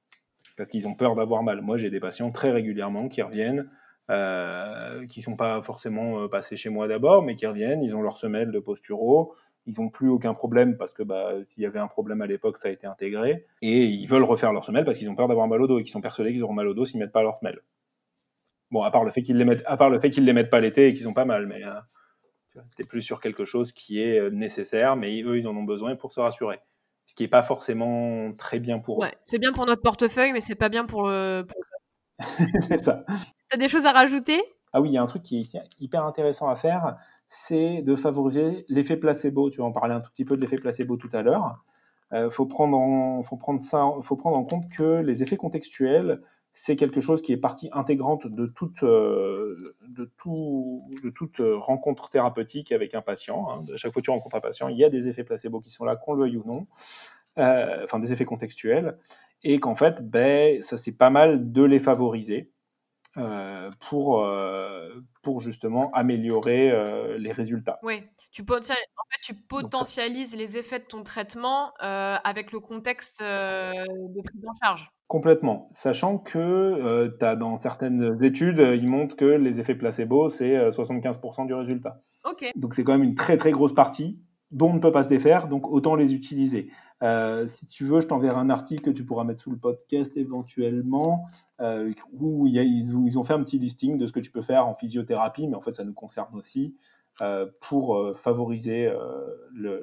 [0.56, 1.60] parce qu'ils ont peur d'avoir mal.
[1.60, 3.70] Moi, j'ai des patients très régulièrement qui reviennent,
[4.10, 7.94] euh, qui ne sont pas forcément euh, passés chez moi d'abord, mais qui reviennent, ils
[7.94, 9.34] ont leur semelle de posturo,
[9.66, 12.58] ils n'ont plus aucun problème parce que bah, s'il y avait un problème à l'époque,
[12.58, 15.48] ça a été intégré, et ils veulent refaire leur semelle parce qu'ils ont peur d'avoir
[15.48, 17.12] mal au dos et qu'ils sont persuadés qu'ils auront mal au dos s'ils ne mettent
[17.12, 17.60] pas leur semelle.
[18.70, 20.50] Bon, à part le fait qu'ils les mettent, à part le fait qu'ils les mettent
[20.50, 23.72] pas l'été et qu'ils ont pas mal, mais euh, tu es plus sur quelque chose
[23.72, 26.58] qui est euh, nécessaire, mais eux, ils en ont besoin pour se rassurer
[27.06, 29.08] ce qui n'est pas forcément très bien pour eux.
[29.24, 31.46] C'est bien pour notre portefeuille, mais c'est pas bien pour le.
[32.60, 33.04] c'est ça.
[33.08, 34.42] Tu as des choses à rajouter?
[34.72, 36.96] Ah oui, il y a un truc qui est hyper intéressant à faire,
[37.28, 39.50] c'est de favoriser l'effet placebo.
[39.50, 41.64] Tu vas en parler un tout petit peu de l'effet placebo tout à l'heure.
[42.12, 45.36] Il euh, faut, prendre en, faut, prendre ça, faut prendre en compte que les effets
[45.36, 46.20] contextuels,
[46.58, 52.08] c'est quelque chose qui est partie intégrante de toute, euh, de tout, de toute rencontre
[52.08, 53.50] thérapeutique avec un patient.
[53.50, 53.64] Hein.
[53.74, 55.68] À chaque fois que tu rencontres un patient, il y a des effets placebo qui
[55.68, 56.66] sont là, qu'on le veuille ou non,
[57.38, 58.96] euh, enfin des effets contextuels,
[59.42, 62.50] et qu'en fait, ben, ça c'est pas mal de les favoriser.
[63.18, 64.28] Euh, pour,
[65.22, 66.70] pour justement améliorer
[67.18, 67.78] les résultats.
[67.82, 74.22] Oui, tu, en fait, tu potentialises les effets de ton traitement avec le contexte de
[74.22, 74.90] prise en charge.
[75.08, 75.68] Complètement.
[75.72, 80.70] Sachant que euh, as, dans certaines études, euh, ils montrent que les effets placebo, c'est
[80.70, 82.02] 75% euh, du résultat.
[82.28, 82.50] Ok.
[82.56, 84.18] Donc c'est quand même une très très grosse partie
[84.50, 86.70] dont on ne peut pas se défaire, donc autant les utiliser.
[87.46, 91.26] Si tu veux, je t'enverrai un article que tu pourras mettre sous le podcast éventuellement,
[92.12, 95.46] où, ils, ont fait un petit listing de ce que tu peux faire en physiothérapie,
[95.46, 96.74] mais en fait ça nous concerne aussi.
[97.60, 98.92] pour favoriser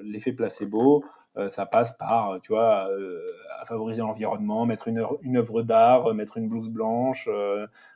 [0.03, 1.03] l'effet placebo,
[1.49, 2.89] ça passe par, tu vois,
[3.59, 7.29] à favoriser l'environnement, mettre une, une œuvre d'art, mettre une blouse blanche,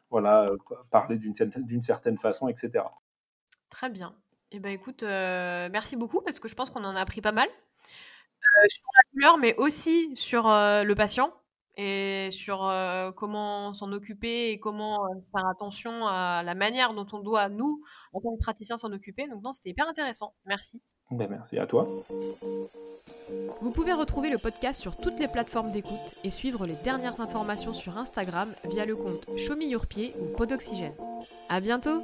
[0.09, 0.49] voilà,
[0.91, 2.85] parler d'une certaine façon, etc.
[3.69, 4.13] Très bien.
[4.51, 7.47] Eh ben écoute, merci beaucoup parce que je pense qu'on en a appris pas mal
[8.69, 11.31] sur la couleur, mais aussi sur le patient
[11.75, 12.71] et sur
[13.15, 14.99] comment s'en occuper et comment
[15.31, 17.83] faire attention à la manière dont on doit, nous,
[18.13, 19.27] en tant que praticiens, s'en occuper.
[19.27, 20.33] Donc non, c'était hyper intéressant.
[20.45, 20.81] Merci.
[21.11, 21.87] Ben, merci à toi.
[23.61, 27.73] Vous pouvez retrouver le podcast sur toutes les plateformes d'écoute et suivre les dernières informations
[27.73, 30.95] sur Instagram via le compte Show Me Your Pied ou Podoxygène.
[31.47, 32.03] À bientôt!